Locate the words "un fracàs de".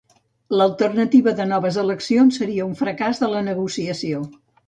2.71-3.31